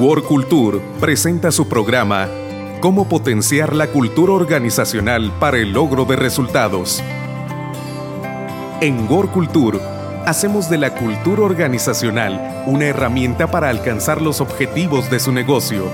World 0.00 0.24
Culture 0.24 0.80
presenta 0.98 1.52
su 1.52 1.68
programa 1.68 2.26
Cómo 2.80 3.06
potenciar 3.06 3.76
la 3.76 3.88
cultura 3.88 4.32
organizacional 4.32 5.30
para 5.38 5.58
el 5.58 5.74
logro 5.74 6.06
de 6.06 6.16
resultados. 6.16 7.02
En 8.80 9.06
World 9.12 9.30
Culture 9.30 9.78
hacemos 10.24 10.70
de 10.70 10.78
la 10.78 10.94
cultura 10.94 11.42
organizacional 11.42 12.64
una 12.66 12.86
herramienta 12.86 13.50
para 13.50 13.68
alcanzar 13.68 14.22
los 14.22 14.40
objetivos 14.40 15.10
de 15.10 15.20
su 15.20 15.32
negocio. 15.32 15.84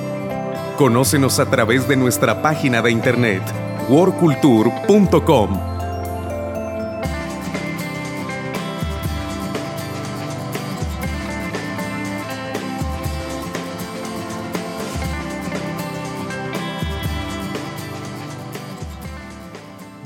Conócenos 0.76 1.40
a 1.40 1.46
través 1.46 1.88
de 1.88 1.96
nuestra 1.96 2.42
página 2.42 2.82
de 2.82 2.92
internet 2.92 3.42
worldculture.com. 3.88 5.75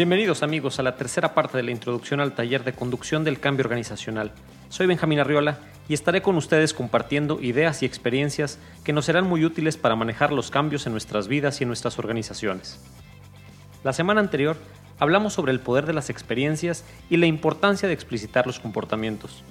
Bienvenidos 0.00 0.42
amigos 0.42 0.78
a 0.78 0.82
la 0.82 0.96
tercera 0.96 1.34
parte 1.34 1.59
de 1.59 1.62
la 1.62 1.72
introducción 1.72 2.20
al 2.20 2.34
taller 2.34 2.64
de 2.64 2.72
conducción 2.72 3.22
del 3.22 3.38
cambio 3.38 3.66
organizacional. 3.66 4.32
Soy 4.70 4.86
Benjamín 4.86 5.20
Arriola 5.20 5.59
y 5.90 5.92
estaré 5.92 6.23
con 6.23 6.36
ustedes 6.36 6.73
compartiendo 6.73 7.38
ideas 7.42 7.82
y 7.82 7.84
experiencias 7.84 8.59
que 8.82 8.95
nos 8.95 9.04
serán 9.04 9.28
muy 9.28 9.45
útiles 9.45 9.76
para 9.76 9.96
manejar 9.96 10.32
los 10.32 10.50
cambios 10.50 10.86
en 10.86 10.92
nuestras 10.92 11.28
vidas 11.28 11.60
y 11.60 11.64
en 11.64 11.68
nuestras 11.68 11.98
organizaciones. 11.98 12.82
La 13.84 13.92
semana 13.92 14.23
anterior 14.23 14.56
hablamos 14.98 15.34
sobre 15.34 15.52
el 15.52 15.60
poder 15.60 15.84
de 15.84 15.92
las 15.92 16.09
experiencias 16.09 16.87
y 17.10 17.18
la 17.18 17.26
importancia 17.26 17.87
de 17.87 17.92
explicitar 17.92 18.46
los 18.46 18.59
comportamientos. 18.59 19.45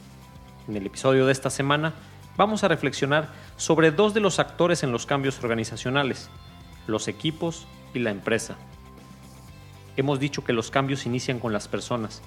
En 0.67 0.75
el 0.75 0.87
episodio 0.87 1.27
de 1.27 1.31
esta 1.31 1.51
semana 1.51 1.93
vamos 2.37 2.63
a 2.63 2.69
reflexionar 2.69 3.29
sobre 3.55 3.91
dos 3.91 4.15
de 4.15 4.21
los 4.21 4.39
actores 4.39 4.81
en 4.81 4.91
los 4.91 5.05
cambios 5.05 5.43
organizacionales, 5.43 6.31
los 6.87 7.07
equipos 7.07 7.67
y 7.93 7.99
la 7.99 8.09
empresa. 8.09 8.57
Hemos 9.99 10.21
dicho 10.21 10.45
que 10.45 10.53
los 10.53 10.71
cambios 10.71 11.05
inician 11.05 11.39
con 11.39 11.51
las 11.51 11.67
personas 11.67 12.21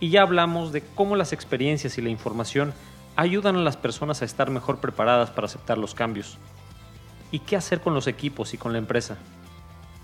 y 0.00 0.10
ya 0.10 0.22
hablamos 0.22 0.72
de 0.72 0.82
cómo 0.82 1.14
las 1.14 1.32
experiencias 1.32 1.96
y 1.96 2.02
la 2.02 2.08
información 2.08 2.74
ayudan 3.14 3.54
a 3.54 3.60
las 3.60 3.76
personas 3.76 4.22
a 4.22 4.24
estar 4.24 4.50
mejor 4.50 4.78
preparadas 4.78 5.30
para 5.30 5.44
aceptar 5.44 5.78
los 5.78 5.94
cambios. 5.94 6.36
¿Y 7.30 7.38
qué 7.38 7.54
hacer 7.54 7.80
con 7.80 7.94
los 7.94 8.08
equipos 8.08 8.54
y 8.54 8.58
con 8.58 8.72
la 8.72 8.78
empresa? 8.78 9.18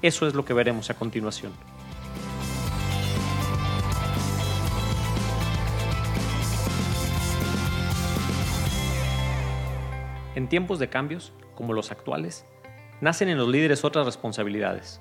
Eso 0.00 0.28
es 0.28 0.34
lo 0.34 0.44
que 0.44 0.55
veremos 0.55 0.91
a 0.91 0.94
continuación. 0.94 1.50
En 10.36 10.48
tiempos 10.48 10.78
de 10.78 10.88
cambios, 10.88 11.32
como 11.56 11.72
los 11.72 11.91
actuales, 11.91 12.44
nacen 13.00 13.28
en 13.28 13.38
los 13.38 13.48
líderes 13.48 13.84
otras 13.84 14.06
responsabilidades 14.06 15.00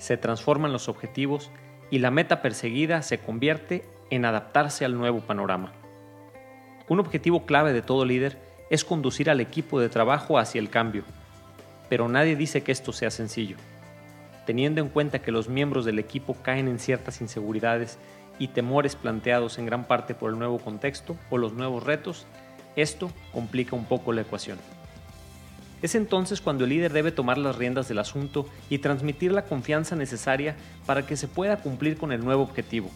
se 0.00 0.16
transforman 0.16 0.72
los 0.72 0.88
objetivos 0.88 1.50
y 1.90 1.98
la 1.98 2.10
meta 2.10 2.40
perseguida 2.40 3.02
se 3.02 3.18
convierte 3.18 3.84
en 4.08 4.24
adaptarse 4.24 4.86
al 4.86 4.96
nuevo 4.96 5.20
panorama. 5.20 5.72
Un 6.88 7.00
objetivo 7.00 7.44
clave 7.44 7.74
de 7.74 7.82
todo 7.82 8.06
líder 8.06 8.38
es 8.70 8.84
conducir 8.84 9.28
al 9.28 9.40
equipo 9.40 9.78
de 9.78 9.90
trabajo 9.90 10.38
hacia 10.38 10.58
el 10.58 10.70
cambio, 10.70 11.04
pero 11.90 12.08
nadie 12.08 12.34
dice 12.34 12.62
que 12.62 12.72
esto 12.72 12.92
sea 12.92 13.10
sencillo. 13.10 13.56
Teniendo 14.46 14.80
en 14.80 14.88
cuenta 14.88 15.20
que 15.20 15.32
los 15.32 15.48
miembros 15.48 15.84
del 15.84 15.98
equipo 15.98 16.34
caen 16.42 16.66
en 16.66 16.78
ciertas 16.78 17.20
inseguridades 17.20 17.98
y 18.38 18.48
temores 18.48 18.96
planteados 18.96 19.58
en 19.58 19.66
gran 19.66 19.84
parte 19.84 20.14
por 20.14 20.30
el 20.30 20.38
nuevo 20.38 20.58
contexto 20.58 21.14
o 21.28 21.36
los 21.36 21.52
nuevos 21.52 21.84
retos, 21.84 22.26
esto 22.74 23.10
complica 23.32 23.76
un 23.76 23.84
poco 23.84 24.14
la 24.14 24.22
ecuación. 24.22 24.58
Es 25.82 25.94
entonces 25.94 26.40
cuando 26.40 26.64
el 26.64 26.70
líder 26.70 26.92
debe 26.92 27.10
tomar 27.10 27.38
las 27.38 27.56
riendas 27.56 27.88
del 27.88 27.98
asunto 27.98 28.46
y 28.68 28.78
transmitir 28.78 29.32
la 29.32 29.46
confianza 29.46 29.96
necesaria 29.96 30.56
para 30.84 31.06
que 31.06 31.16
se 31.16 31.28
pueda 31.28 31.56
cumplir 31.58 31.96
con 31.96 32.12
el 32.12 32.22
nuevo 32.22 32.42
objetivo. 32.42 32.90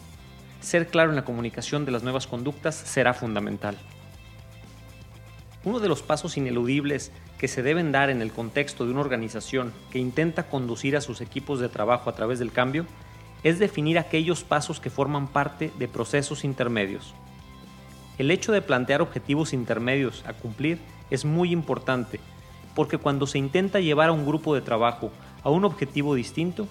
Ser 0.61 0.87
claro 0.87 1.09
en 1.09 1.15
la 1.15 1.25
comunicación 1.25 1.85
de 1.85 1.91
las 1.91 2.03
nuevas 2.03 2.27
conductas 2.27 2.75
será 2.75 3.13
fundamental. 3.13 3.75
Uno 5.63 5.79
de 5.79 5.87
los 5.87 6.03
pasos 6.03 6.37
ineludibles 6.37 7.11
que 7.39 7.47
se 7.47 7.63
deben 7.63 7.91
dar 7.91 8.11
en 8.11 8.21
el 8.21 8.31
contexto 8.31 8.85
de 8.85 8.91
una 8.91 9.01
organización 9.01 9.73
que 9.91 9.97
intenta 9.97 10.43
conducir 10.43 10.95
a 10.95 11.01
sus 11.01 11.21
equipos 11.21 11.59
de 11.59 11.69
trabajo 11.69 12.09
a 12.09 12.15
través 12.15 12.37
del 12.37 12.51
cambio 12.51 12.85
es 13.43 13.57
definir 13.57 13.97
aquellos 13.97 14.43
pasos 14.43 14.79
que 14.79 14.91
forman 14.91 15.27
parte 15.27 15.71
de 15.79 15.87
procesos 15.87 16.43
intermedios. 16.43 17.15
El 18.19 18.29
hecho 18.29 18.51
de 18.51 18.61
plantear 18.61 19.01
objetivos 19.01 19.53
intermedios 19.53 20.23
a 20.27 20.33
cumplir 20.33 20.79
es 21.09 21.25
muy 21.25 21.51
importante 21.51 22.19
porque 22.75 22.97
cuando 22.97 23.25
se 23.25 23.39
intenta 23.39 23.79
llevar 23.79 24.09
a 24.09 24.11
un 24.11 24.25
grupo 24.25 24.53
de 24.53 24.61
trabajo 24.61 25.11
a 25.43 25.49
un 25.49 25.63
objetivo 25.63 26.13
distinto, 26.13 26.67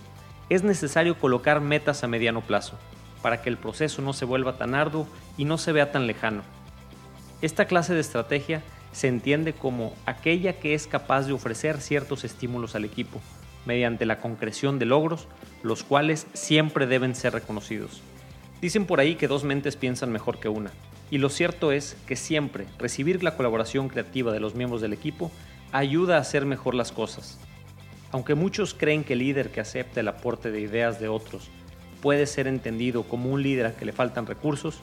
es 0.50 0.62
necesario 0.62 1.18
colocar 1.18 1.60
metas 1.60 2.04
a 2.04 2.08
mediano 2.08 2.42
plazo, 2.42 2.78
para 3.22 3.40
que 3.40 3.48
el 3.48 3.56
proceso 3.56 4.02
no 4.02 4.12
se 4.12 4.26
vuelva 4.26 4.58
tan 4.58 4.74
arduo 4.74 5.08
y 5.38 5.46
no 5.46 5.58
se 5.58 5.72
vea 5.72 5.90
tan 5.90 6.06
lejano. 6.06 6.42
Esta 7.40 7.66
clase 7.66 7.94
de 7.94 8.00
estrategia 8.00 8.62
se 8.92 9.08
entiende 9.08 9.54
como 9.54 9.94
aquella 10.06 10.60
que 10.60 10.74
es 10.74 10.86
capaz 10.86 11.26
de 11.26 11.32
ofrecer 11.32 11.80
ciertos 11.80 12.24
estímulos 12.24 12.74
al 12.74 12.84
equipo, 12.84 13.20
mediante 13.64 14.06
la 14.06 14.20
concreción 14.20 14.78
de 14.78 14.84
logros, 14.84 15.26
los 15.62 15.82
cuales 15.82 16.26
siempre 16.34 16.86
deben 16.86 17.14
ser 17.14 17.32
reconocidos. 17.32 18.02
Dicen 18.60 18.86
por 18.86 19.00
ahí 19.00 19.14
que 19.14 19.28
dos 19.28 19.44
mentes 19.44 19.76
piensan 19.76 20.12
mejor 20.12 20.38
que 20.38 20.48
una, 20.48 20.70
y 21.10 21.18
lo 21.18 21.28
cierto 21.28 21.72
es 21.72 21.96
que 22.06 22.16
siempre 22.16 22.66
recibir 22.78 23.22
la 23.22 23.36
colaboración 23.36 23.88
creativa 23.88 24.32
de 24.32 24.40
los 24.40 24.54
miembros 24.54 24.80
del 24.80 24.92
equipo 24.92 25.30
ayuda 25.74 26.18
a 26.18 26.20
hacer 26.20 26.46
mejor 26.46 26.76
las 26.76 26.92
cosas. 26.92 27.36
Aunque 28.12 28.36
muchos 28.36 28.74
creen 28.74 29.02
que 29.02 29.14
el 29.14 29.18
líder 29.18 29.50
que 29.50 29.60
acepta 29.60 29.98
el 29.98 30.06
aporte 30.06 30.52
de 30.52 30.60
ideas 30.60 31.00
de 31.00 31.08
otros 31.08 31.50
puede 32.00 32.26
ser 32.26 32.46
entendido 32.46 33.02
como 33.02 33.30
un 33.30 33.42
líder 33.42 33.66
a 33.66 33.74
que 33.74 33.84
le 33.84 33.92
faltan 33.92 34.24
recursos, 34.24 34.78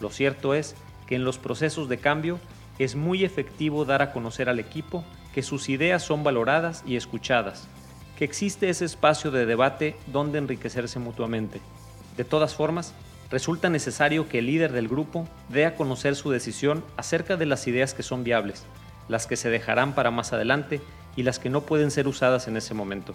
lo 0.00 0.08
cierto 0.08 0.54
es 0.54 0.74
que 1.06 1.16
en 1.16 1.24
los 1.24 1.36
procesos 1.36 1.90
de 1.90 1.98
cambio 1.98 2.40
es 2.78 2.96
muy 2.96 3.24
efectivo 3.24 3.84
dar 3.84 4.00
a 4.00 4.10
conocer 4.10 4.48
al 4.48 4.58
equipo 4.58 5.04
que 5.34 5.42
sus 5.42 5.68
ideas 5.68 6.02
son 6.02 6.24
valoradas 6.24 6.82
y 6.86 6.96
escuchadas, 6.96 7.68
que 8.16 8.24
existe 8.24 8.70
ese 8.70 8.86
espacio 8.86 9.30
de 9.30 9.44
debate 9.44 9.96
donde 10.06 10.38
enriquecerse 10.38 10.98
mutuamente. 10.98 11.60
De 12.16 12.24
todas 12.24 12.54
formas, 12.54 12.94
resulta 13.30 13.68
necesario 13.68 14.30
que 14.30 14.38
el 14.38 14.46
líder 14.46 14.72
del 14.72 14.88
grupo 14.88 15.28
dé 15.50 15.66
a 15.66 15.76
conocer 15.76 16.16
su 16.16 16.30
decisión 16.30 16.82
acerca 16.96 17.36
de 17.36 17.44
las 17.44 17.66
ideas 17.66 17.92
que 17.92 18.02
son 18.02 18.24
viables, 18.24 18.64
las 19.08 19.26
que 19.26 19.36
se 19.36 19.50
dejarán 19.50 19.94
para 19.94 20.10
más 20.10 20.32
adelante 20.32 20.80
y 21.16 21.22
las 21.22 21.38
que 21.38 21.50
no 21.50 21.62
pueden 21.62 21.90
ser 21.90 22.08
usadas 22.08 22.48
en 22.48 22.56
ese 22.56 22.74
momento. 22.74 23.14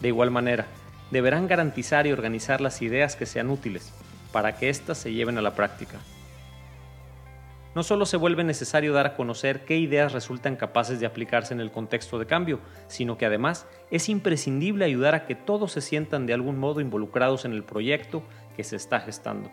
De 0.00 0.08
igual 0.08 0.30
manera, 0.30 0.66
deberán 1.10 1.46
garantizar 1.46 2.06
y 2.06 2.12
organizar 2.12 2.60
las 2.60 2.82
ideas 2.82 3.16
que 3.16 3.26
sean 3.26 3.50
útiles 3.50 3.92
para 4.32 4.56
que 4.56 4.68
éstas 4.68 4.98
se 4.98 5.12
lleven 5.12 5.38
a 5.38 5.42
la 5.42 5.54
práctica. 5.54 5.98
No 7.74 7.82
solo 7.82 8.04
se 8.04 8.18
vuelve 8.18 8.44
necesario 8.44 8.92
dar 8.92 9.06
a 9.06 9.16
conocer 9.16 9.64
qué 9.64 9.78
ideas 9.78 10.12
resultan 10.12 10.56
capaces 10.56 11.00
de 11.00 11.06
aplicarse 11.06 11.54
en 11.54 11.60
el 11.60 11.70
contexto 11.70 12.18
de 12.18 12.26
cambio, 12.26 12.60
sino 12.86 13.16
que 13.16 13.24
además 13.24 13.66
es 13.90 14.10
imprescindible 14.10 14.84
ayudar 14.84 15.14
a 15.14 15.24
que 15.24 15.34
todos 15.34 15.72
se 15.72 15.80
sientan 15.80 16.26
de 16.26 16.34
algún 16.34 16.58
modo 16.58 16.80
involucrados 16.80 17.46
en 17.46 17.52
el 17.52 17.64
proyecto 17.64 18.22
que 18.56 18.64
se 18.64 18.76
está 18.76 19.00
gestando. 19.00 19.50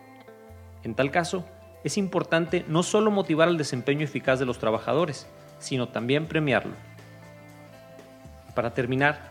En 0.82 0.94
tal 0.94 1.10
caso, 1.10 1.46
es 1.84 1.96
importante 1.96 2.64
no 2.68 2.82
solo 2.82 3.10
motivar 3.10 3.48
el 3.48 3.56
desempeño 3.56 4.04
eficaz 4.04 4.38
de 4.38 4.46
los 4.46 4.58
trabajadores, 4.58 5.26
sino 5.58 5.88
también 5.88 6.26
premiarlo. 6.26 6.74
Para 8.54 8.74
terminar, 8.74 9.30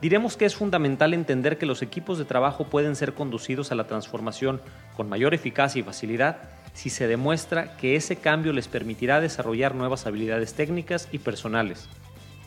diremos 0.00 0.36
que 0.36 0.44
es 0.44 0.54
fundamental 0.54 1.14
entender 1.14 1.58
que 1.58 1.66
los 1.66 1.82
equipos 1.82 2.18
de 2.18 2.24
trabajo 2.24 2.64
pueden 2.64 2.94
ser 2.94 3.14
conducidos 3.14 3.72
a 3.72 3.74
la 3.74 3.86
transformación 3.86 4.60
con 4.96 5.08
mayor 5.08 5.34
eficacia 5.34 5.80
y 5.80 5.82
facilidad 5.82 6.38
si 6.74 6.90
se 6.90 7.08
demuestra 7.08 7.76
que 7.76 7.96
ese 7.96 8.16
cambio 8.16 8.52
les 8.52 8.68
permitirá 8.68 9.20
desarrollar 9.20 9.74
nuevas 9.74 10.06
habilidades 10.06 10.54
técnicas 10.54 11.08
y 11.10 11.18
personales, 11.18 11.88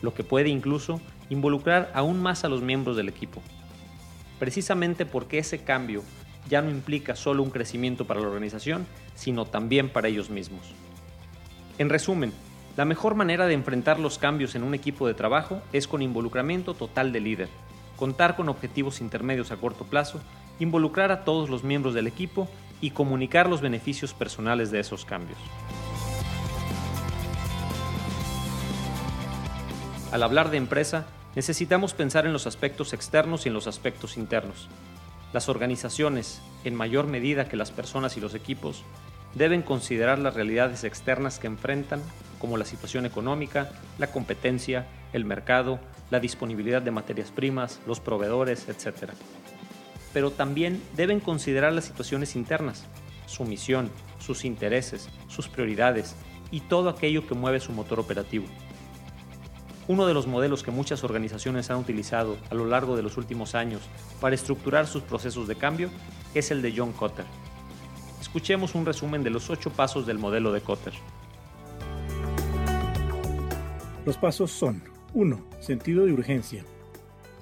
lo 0.00 0.14
que 0.14 0.24
puede 0.24 0.48
incluso 0.48 1.00
involucrar 1.28 1.90
aún 1.94 2.22
más 2.22 2.44
a 2.44 2.48
los 2.48 2.62
miembros 2.62 2.96
del 2.96 3.10
equipo. 3.10 3.42
Precisamente 4.38 5.04
porque 5.04 5.38
ese 5.38 5.58
cambio 5.58 6.02
ya 6.48 6.62
no 6.62 6.70
implica 6.70 7.16
solo 7.16 7.42
un 7.42 7.50
crecimiento 7.50 8.06
para 8.06 8.20
la 8.20 8.28
organización, 8.28 8.86
sino 9.14 9.44
también 9.44 9.88
para 9.88 10.08
ellos 10.08 10.30
mismos. 10.30 10.72
En 11.78 11.88
resumen, 11.88 12.32
la 12.76 12.84
mejor 12.84 13.14
manera 13.14 13.46
de 13.46 13.54
enfrentar 13.54 13.98
los 13.98 14.18
cambios 14.18 14.54
en 14.54 14.62
un 14.62 14.74
equipo 14.74 15.06
de 15.06 15.14
trabajo 15.14 15.62
es 15.72 15.86
con 15.86 16.02
involucramiento 16.02 16.74
total 16.74 17.12
del 17.12 17.24
líder, 17.24 17.48
contar 17.96 18.36
con 18.36 18.48
objetivos 18.48 19.00
intermedios 19.00 19.52
a 19.52 19.56
corto 19.56 19.84
plazo, 19.84 20.20
involucrar 20.58 21.12
a 21.12 21.24
todos 21.24 21.50
los 21.50 21.64
miembros 21.64 21.94
del 21.94 22.06
equipo 22.06 22.48
y 22.80 22.90
comunicar 22.90 23.48
los 23.48 23.60
beneficios 23.60 24.14
personales 24.14 24.70
de 24.70 24.80
esos 24.80 25.04
cambios. 25.04 25.38
Al 30.10 30.22
hablar 30.22 30.50
de 30.50 30.58
empresa, 30.58 31.06
necesitamos 31.34 31.94
pensar 31.94 32.26
en 32.26 32.32
los 32.32 32.46
aspectos 32.46 32.92
externos 32.92 33.46
y 33.46 33.48
en 33.48 33.54
los 33.54 33.66
aspectos 33.66 34.18
internos. 34.18 34.68
Las 35.32 35.48
organizaciones, 35.48 36.42
en 36.64 36.74
mayor 36.74 37.06
medida 37.06 37.48
que 37.48 37.56
las 37.56 37.70
personas 37.70 38.16
y 38.16 38.20
los 38.20 38.34
equipos, 38.34 38.84
deben 39.34 39.62
considerar 39.62 40.18
las 40.18 40.34
realidades 40.34 40.84
externas 40.84 41.38
que 41.38 41.46
enfrentan, 41.46 42.02
como 42.38 42.56
la 42.56 42.66
situación 42.66 43.06
económica, 43.06 43.70
la 43.98 44.08
competencia, 44.08 44.86
el 45.12 45.24
mercado, 45.24 45.80
la 46.10 46.20
disponibilidad 46.20 46.82
de 46.82 46.90
materias 46.90 47.30
primas, 47.30 47.80
los 47.86 48.00
proveedores, 48.00 48.68
etc. 48.68 49.12
Pero 50.12 50.30
también 50.30 50.82
deben 50.96 51.20
considerar 51.20 51.72
las 51.72 51.84
situaciones 51.84 52.36
internas, 52.36 52.84
su 53.26 53.44
misión, 53.44 53.90
sus 54.18 54.44
intereses, 54.44 55.08
sus 55.28 55.48
prioridades 55.48 56.14
y 56.50 56.60
todo 56.60 56.90
aquello 56.90 57.26
que 57.26 57.34
mueve 57.34 57.60
su 57.60 57.72
motor 57.72 57.98
operativo. 57.98 58.44
Uno 59.88 60.06
de 60.06 60.14
los 60.14 60.28
modelos 60.28 60.62
que 60.62 60.70
muchas 60.70 61.02
organizaciones 61.02 61.70
han 61.70 61.78
utilizado 61.78 62.36
a 62.50 62.54
lo 62.54 62.66
largo 62.66 62.96
de 62.96 63.02
los 63.02 63.16
últimos 63.16 63.56
años 63.56 63.82
para 64.20 64.34
estructurar 64.34 64.86
sus 64.86 65.02
procesos 65.02 65.48
de 65.48 65.56
cambio 65.56 65.90
es 66.34 66.52
el 66.52 66.62
de 66.62 66.72
John 66.76 66.92
Cotter. 66.92 67.24
Escuchemos 68.20 68.76
un 68.76 68.86
resumen 68.86 69.24
de 69.24 69.30
los 69.30 69.50
ocho 69.50 69.70
pasos 69.70 70.06
del 70.06 70.18
modelo 70.18 70.52
de 70.52 70.60
Cotter. 70.60 70.92
Los 74.06 74.16
pasos 74.16 74.52
son 74.52 74.82
1. 75.14 75.44
Sentido 75.60 76.06
de 76.06 76.12
urgencia. 76.12 76.64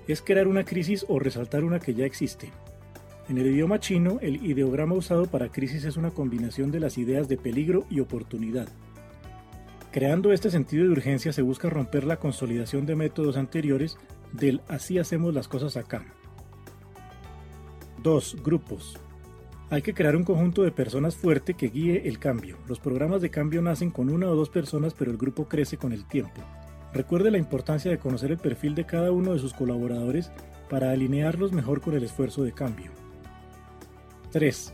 Es 0.08 0.22
crear 0.22 0.48
una 0.48 0.64
crisis 0.64 1.04
o 1.08 1.19
resaltar 1.19 1.62
una 1.62 1.78
que 1.78 1.94
ya 1.94 2.06
existe. 2.06 2.50
En 3.28 3.37
el 3.37 3.46
idioma 3.46 3.78
chino, 3.78 4.19
el 4.22 4.44
ideograma 4.44 4.94
usado 4.94 5.26
para 5.26 5.50
crisis 5.50 5.84
es 5.84 5.96
una 5.96 6.10
combinación 6.10 6.70
de 6.70 6.81
las 6.81 6.96
ideas 6.96 7.28
de 7.28 7.37
peligro 7.37 7.84
y 7.90 8.00
oportunidad. 8.00 8.69
Creando 9.92 10.32
este 10.32 10.50
sentido 10.50 10.84
de 10.84 10.90
urgencia 10.90 11.32
se 11.32 11.42
busca 11.42 11.69
romper 11.69 12.04
la 12.04 12.19
consolidación 12.19 12.87
de 12.87 12.94
métodos 12.94 13.37
anteriores 13.37 13.98
del 14.32 14.60
así 14.69 14.98
hacemos 14.98 15.34
las 15.34 15.48
cosas 15.48 15.76
acá. 15.76 16.04
2. 18.00 18.37
Grupos. 18.44 18.96
Hay 19.69 19.82
que 19.82 19.92
crear 19.92 20.14
un 20.14 20.22
conjunto 20.22 20.62
de 20.62 20.70
personas 20.70 21.16
fuerte 21.16 21.54
que 21.54 21.70
guíe 21.70 22.08
el 22.08 22.20
cambio. 22.20 22.56
Los 22.69 22.78
programas 22.78 23.20
de 23.20 23.31
cambio 23.31 23.62
nacen 23.62 23.90
con 23.90 24.10
una 24.10 24.28
o 24.28 24.37
dos 24.37 24.48
personas, 24.48 24.94
pero 24.94 25.10
el 25.10 25.16
grupo 25.16 25.48
crece 25.48 25.76
con 25.76 25.92
el 25.92 26.04
tiempo. 26.06 26.40
Recuerde 26.92 27.32
la 27.32 27.38
importancia 27.38 27.90
de 27.90 27.98
conocer 27.98 28.31
el 28.31 28.38
perfil 28.38 28.76
de 28.76 28.87
cada 28.87 29.10
uno 29.10 29.32
de 29.32 29.40
sus 29.40 29.54
colaboradores 29.54 30.31
para 30.69 30.92
alinearlos 30.92 31.52
mejor 31.52 31.81
con 31.81 31.94
el 31.94 32.04
esfuerzo 32.04 32.44
de 32.44 32.52
cambio. 32.52 32.92
3. 34.31 34.72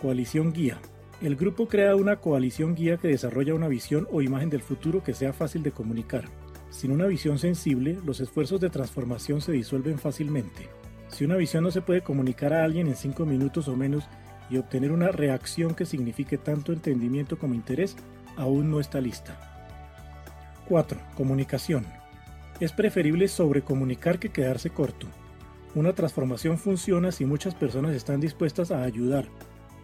Coalición 0.00 0.52
guía. 0.52 0.78
El 1.24 1.36
grupo 1.36 1.68
crea 1.68 1.96
una 1.96 2.16
coalición 2.16 2.74
guía 2.74 2.98
que 2.98 3.08
desarrolla 3.08 3.54
una 3.54 3.66
visión 3.66 4.06
o 4.12 4.20
imagen 4.20 4.50
del 4.50 4.60
futuro 4.60 5.02
que 5.02 5.14
sea 5.14 5.32
fácil 5.32 5.62
de 5.62 5.72
comunicar. 5.72 6.26
Sin 6.68 6.90
una 6.90 7.06
visión 7.06 7.38
sensible, 7.38 7.98
los 8.04 8.20
esfuerzos 8.20 8.60
de 8.60 8.68
transformación 8.68 9.40
se 9.40 9.52
disuelven 9.52 9.98
fácilmente. 9.98 10.68
Si 11.08 11.24
una 11.24 11.36
visión 11.36 11.64
no 11.64 11.70
se 11.70 11.80
puede 11.80 12.02
comunicar 12.02 12.52
a 12.52 12.62
alguien 12.62 12.88
en 12.88 12.94
5 12.96 13.24
minutos 13.24 13.68
o 13.68 13.74
menos 13.74 14.04
y 14.50 14.58
obtener 14.58 14.92
una 14.92 15.12
reacción 15.12 15.74
que 15.74 15.86
signifique 15.86 16.36
tanto 16.36 16.74
entendimiento 16.74 17.38
como 17.38 17.54
interés, 17.54 17.96
aún 18.36 18.70
no 18.70 18.78
está 18.78 19.00
lista. 19.00 19.72
4. 20.68 21.00
Comunicación. 21.16 21.86
Es 22.60 22.72
preferible 22.72 23.28
sobrecomunicar 23.28 24.18
que 24.18 24.28
quedarse 24.28 24.68
corto. 24.68 25.06
Una 25.74 25.94
transformación 25.94 26.58
funciona 26.58 27.12
si 27.12 27.24
muchas 27.24 27.54
personas 27.54 27.94
están 27.94 28.20
dispuestas 28.20 28.70
a 28.70 28.82
ayudar, 28.82 29.24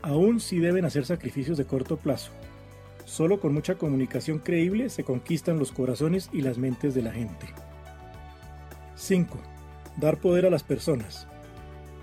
aún 0.03 0.41
si 0.41 0.59
deben 0.59 0.85
hacer 0.85 1.05
sacrificios 1.07 1.57
de 1.59 1.65
corto 1.65 1.97
plazo. 1.97 2.33
Solo 3.05 3.41
con 3.41 3.53
mucha 3.53 3.75
comunicación 3.77 4.39
creíble 4.39 4.89
se 4.89 5.05
conquistan 5.05 5.59
los 5.59 5.73
corazones 5.73 6.31
y 6.33 6.43
las 6.43 6.59
mentes 6.59 6.95
de 6.95 7.03
la 7.03 7.13
gente. 7.13 7.47
5. 8.95 9.39
Dar 9.97 10.19
poder 10.19 10.47
a 10.47 10.51
las 10.51 10.63
personas. 10.63 11.27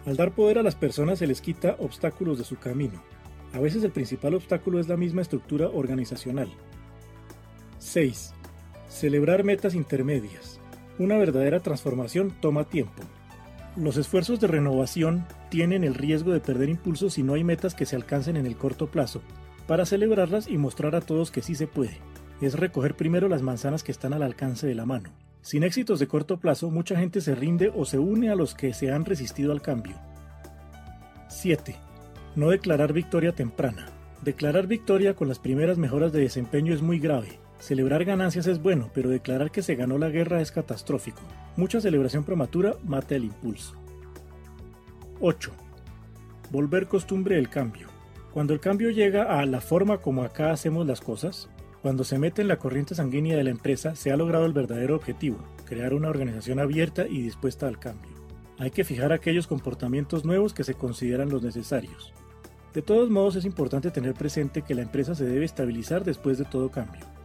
Al 0.05 0.17
dar 0.17 0.31
poder 0.31 0.57
a 0.57 0.63
las 0.63 0.75
personas 0.75 1.19
se 1.19 1.27
les 1.27 1.41
quita 1.41 1.75
obstáculos 1.79 2.37
de 2.37 2.43
su 2.43 2.57
camino. 2.57 3.01
A 3.53 3.59
veces 3.59 3.83
el 3.83 3.91
principal 3.91 4.33
obstáculo 4.33 4.79
es 4.79 4.87
la 4.87 4.97
misma 4.97 5.21
estructura 5.21 5.69
organizacional. 5.69 6.49
6. 7.79 8.33
Celebrar 8.89 9.43
metas 9.43 9.75
intermedias. 9.75 10.59
Una 10.99 11.17
verdadera 11.17 11.59
transformación 11.59 12.35
toma 12.41 12.65
tiempo. 12.65 13.03
Los 13.77 13.95
esfuerzos 13.97 14.39
de 14.39 14.47
renovación 14.47 15.27
tienen 15.49 15.83
el 15.83 15.93
riesgo 15.93 16.31
de 16.31 16.39
perder 16.39 16.67
impulso 16.67 17.11
si 17.11 17.21
no 17.21 17.35
hay 17.35 17.43
metas 17.43 17.75
que 17.75 17.85
se 17.85 17.95
alcancen 17.95 18.35
en 18.35 18.47
el 18.47 18.57
corto 18.57 18.87
plazo, 18.87 19.21
para 19.67 19.85
celebrarlas 19.85 20.47
y 20.47 20.57
mostrar 20.57 20.95
a 20.95 21.01
todos 21.01 21.29
que 21.29 21.43
sí 21.43 21.53
se 21.53 21.67
puede. 21.67 21.99
Es 22.41 22.55
recoger 22.55 22.95
primero 22.95 23.29
las 23.29 23.43
manzanas 23.43 23.83
que 23.83 23.91
están 23.91 24.13
al 24.13 24.23
alcance 24.23 24.65
de 24.65 24.73
la 24.73 24.87
mano. 24.87 25.11
Sin 25.41 25.61
éxitos 25.61 25.99
de 25.99 26.07
corto 26.07 26.39
plazo, 26.39 26.71
mucha 26.71 26.97
gente 26.97 27.21
se 27.21 27.35
rinde 27.35 27.71
o 27.73 27.85
se 27.85 27.99
une 27.99 28.31
a 28.31 28.35
los 28.35 28.55
que 28.55 28.73
se 28.73 28.91
han 28.91 29.05
resistido 29.05 29.51
al 29.51 29.61
cambio. 29.61 29.95
7. 31.27 31.75
No 32.35 32.49
declarar 32.49 32.93
victoria 32.93 33.33
temprana. 33.33 33.89
Declarar 34.23 34.65
victoria 34.65 35.13
con 35.13 35.27
las 35.27 35.37
primeras 35.37 35.77
mejoras 35.77 36.11
de 36.11 36.21
desempeño 36.21 36.73
es 36.73 36.81
muy 36.81 36.97
grave. 36.97 37.39
Celebrar 37.59 38.05
ganancias 38.05 38.47
es 38.47 38.61
bueno, 38.61 38.89
pero 38.93 39.09
declarar 39.09 39.51
que 39.51 39.63
se 39.63 39.75
ganó 39.75 39.97
la 39.97 40.09
guerra 40.09 40.41
es 40.41 40.51
catastrófico. 40.51 41.21
Mucha 41.55 41.81
celebración 41.81 42.23
prematura 42.23 42.75
mata 42.83 43.15
el 43.15 43.25
impulso. 43.25 43.75
8. 45.19 45.51
Volver 46.51 46.87
costumbre 46.87 47.37
el 47.37 47.49
cambio. 47.49 47.87
Cuando 48.31 48.53
el 48.53 48.59
cambio 48.59 48.91
llega 48.91 49.39
a 49.39 49.45
la 49.45 49.61
forma 49.61 49.97
como 49.97 50.23
acá 50.23 50.51
hacemos 50.51 50.85
las 50.85 51.01
cosas, 51.01 51.49
cuando 51.81 52.03
se 52.03 52.19
mete 52.19 52.43
en 52.43 52.47
la 52.47 52.59
corriente 52.59 52.93
sanguínea 52.93 53.35
de 53.35 53.43
la 53.43 53.49
empresa, 53.49 53.95
se 53.95 54.11
ha 54.11 54.17
logrado 54.17 54.45
el 54.45 54.53
verdadero 54.53 54.95
objetivo, 54.95 55.39
crear 55.65 55.95
una 55.95 56.09
organización 56.09 56.59
abierta 56.59 57.07
y 57.07 57.21
dispuesta 57.21 57.67
al 57.67 57.79
cambio. 57.79 58.11
Hay 58.59 58.69
que 58.69 58.83
fijar 58.83 59.11
aquellos 59.11 59.47
comportamientos 59.47 60.25
nuevos 60.25 60.53
que 60.53 60.63
se 60.63 60.75
consideran 60.75 61.29
los 61.29 61.41
necesarios. 61.41 62.13
De 62.73 62.83
todos 62.83 63.09
modos 63.09 63.35
es 63.35 63.45
importante 63.45 63.89
tener 63.89 64.13
presente 64.13 64.61
que 64.61 64.75
la 64.75 64.83
empresa 64.83 65.15
se 65.15 65.25
debe 65.25 65.45
estabilizar 65.45 66.03
después 66.03 66.37
de 66.37 66.45
todo 66.45 66.69
cambio. 66.69 67.16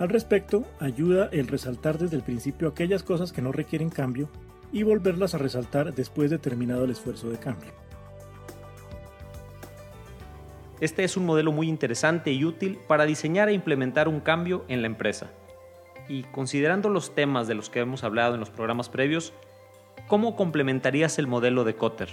Al 0.00 0.08
respecto, 0.08 0.64
ayuda 0.78 1.28
el 1.30 1.46
resaltar 1.46 1.98
desde 1.98 2.16
el 2.16 2.22
principio 2.22 2.68
aquellas 2.68 3.02
cosas 3.02 3.32
que 3.32 3.42
no 3.42 3.52
requieren 3.52 3.90
cambio 3.90 4.30
y 4.72 4.82
volverlas 4.82 5.34
a 5.34 5.38
resaltar 5.38 5.92
después 5.92 6.30
de 6.30 6.38
terminado 6.38 6.84
el 6.84 6.90
esfuerzo 6.90 7.28
de 7.28 7.36
cambio. 7.36 7.70
Este 10.80 11.04
es 11.04 11.18
un 11.18 11.26
modelo 11.26 11.52
muy 11.52 11.68
interesante 11.68 12.32
y 12.32 12.46
útil 12.46 12.78
para 12.88 13.04
diseñar 13.04 13.50
e 13.50 13.52
implementar 13.52 14.08
un 14.08 14.20
cambio 14.20 14.64
en 14.68 14.80
la 14.80 14.86
empresa. 14.86 15.32
Y 16.08 16.22
considerando 16.22 16.88
los 16.88 17.14
temas 17.14 17.46
de 17.46 17.54
los 17.54 17.68
que 17.68 17.80
hemos 17.80 18.02
hablado 18.02 18.32
en 18.32 18.40
los 18.40 18.48
programas 18.48 18.88
previos, 18.88 19.34
¿cómo 20.08 20.34
complementarías 20.34 21.18
el 21.18 21.26
modelo 21.26 21.64
de 21.64 21.76
Cotter? 21.76 22.08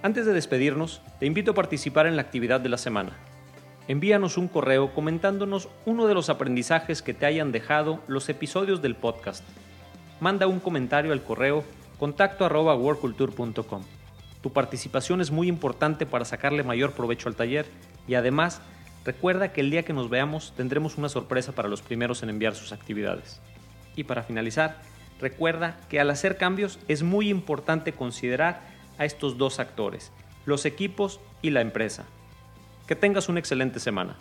Antes 0.00 0.26
de 0.26 0.32
despedirnos, 0.32 1.02
te 1.18 1.26
invito 1.26 1.50
a 1.50 1.54
participar 1.54 2.06
en 2.06 2.14
la 2.14 2.22
actividad 2.22 2.60
de 2.60 2.68
la 2.68 2.78
semana. 2.78 3.16
Envíanos 3.88 4.38
un 4.38 4.46
correo 4.46 4.94
comentándonos 4.94 5.68
uno 5.86 6.06
de 6.06 6.14
los 6.14 6.30
aprendizajes 6.30 7.02
que 7.02 7.14
te 7.14 7.26
hayan 7.26 7.50
dejado 7.50 8.00
los 8.06 8.28
episodios 8.28 8.80
del 8.80 8.94
podcast. 8.94 9.42
Manda 10.20 10.46
un 10.46 10.60
comentario 10.60 11.12
al 11.12 11.24
correo 11.24 11.64
contacto 11.98 12.44
Tu 14.40 14.52
participación 14.52 15.20
es 15.20 15.32
muy 15.32 15.48
importante 15.48 16.06
para 16.06 16.24
sacarle 16.24 16.62
mayor 16.62 16.92
provecho 16.92 17.28
al 17.28 17.34
taller 17.34 17.66
y 18.06 18.14
además 18.14 18.60
recuerda 19.04 19.52
que 19.52 19.62
el 19.62 19.72
día 19.72 19.82
que 19.82 19.92
nos 19.92 20.08
veamos 20.08 20.54
tendremos 20.56 20.96
una 20.96 21.08
sorpresa 21.08 21.50
para 21.50 21.68
los 21.68 21.82
primeros 21.82 22.22
en 22.22 22.30
enviar 22.30 22.54
sus 22.54 22.70
actividades. 22.70 23.40
Y 23.96 24.04
para 24.04 24.22
finalizar, 24.22 24.76
recuerda 25.20 25.76
que 25.88 25.98
al 25.98 26.10
hacer 26.10 26.36
cambios 26.36 26.78
es 26.86 27.02
muy 27.02 27.30
importante 27.30 27.94
considerar 27.94 28.77
a 28.98 29.04
estos 29.04 29.38
dos 29.38 29.58
actores, 29.58 30.12
los 30.44 30.66
equipos 30.66 31.20
y 31.42 31.50
la 31.50 31.60
empresa. 31.60 32.04
Que 32.86 32.96
tengas 32.96 33.28
una 33.28 33.38
excelente 33.38 33.80
semana. 33.80 34.16